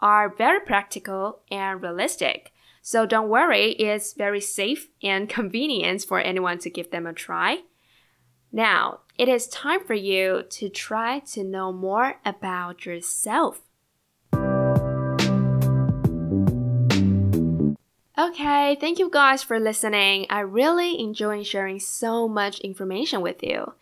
are 0.00 0.34
very 0.34 0.60
practical 0.60 1.40
and 1.50 1.82
realistic. 1.82 2.52
So 2.82 3.06
don't 3.06 3.28
worry, 3.28 3.72
it's 3.72 4.12
very 4.12 4.40
safe 4.40 4.88
and 5.02 5.28
convenient 5.38 6.04
for 6.04 6.20
anyone 6.20 6.58
to 6.58 6.70
give 6.70 6.90
them 6.90 7.06
a 7.06 7.12
try. 7.12 7.62
Now, 8.52 9.00
it 9.18 9.28
is 9.28 9.48
time 9.48 9.84
for 9.84 9.94
you 9.94 10.44
to 10.50 10.68
try 10.68 11.20
to 11.32 11.42
know 11.42 11.72
more 11.72 12.20
about 12.24 12.86
yourself. 12.86 13.62
Okay, 18.16 18.76
thank 18.80 19.00
you 19.00 19.10
guys 19.10 19.42
for 19.42 19.58
listening. 19.58 20.26
I 20.30 20.38
really 20.40 21.00
enjoy 21.00 21.42
sharing 21.42 21.80
so 21.80 22.28
much 22.28 22.60
information 22.60 23.22
with 23.22 23.42
you. 23.42 23.74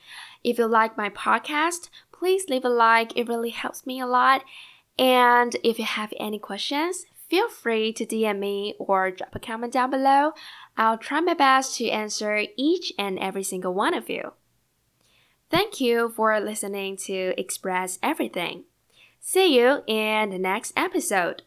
If 0.42 0.56
you 0.56 0.66
like 0.66 0.96
my 0.96 1.10
podcast, 1.10 1.90
please 2.12 2.48
leave 2.48 2.64
a 2.64 2.70
like. 2.70 3.14
It 3.14 3.28
really 3.28 3.50
helps 3.50 3.84
me 3.84 4.00
a 4.00 4.06
lot. 4.06 4.42
And 4.98 5.54
if 5.62 5.78
you 5.78 5.84
have 5.84 6.14
any 6.18 6.38
questions, 6.38 7.04
feel 7.28 7.50
free 7.50 7.92
to 7.92 8.06
DM 8.06 8.38
me 8.38 8.74
or 8.78 9.10
drop 9.10 9.34
a 9.34 9.38
comment 9.38 9.74
down 9.74 9.90
below. 9.90 10.32
I'll 10.78 10.96
try 10.96 11.20
my 11.20 11.34
best 11.34 11.76
to 11.76 11.90
answer 11.90 12.44
each 12.56 12.90
and 12.98 13.18
every 13.18 13.42
single 13.42 13.74
one 13.74 13.92
of 13.92 14.08
you. 14.08 14.32
Thank 15.50 15.78
you 15.78 16.08
for 16.08 16.40
listening 16.40 16.96
to 17.08 17.34
Express 17.36 17.98
Everything. 18.02 18.64
See 19.20 19.58
you 19.58 19.82
in 19.86 20.30
the 20.30 20.38
next 20.38 20.72
episode. 20.74 21.42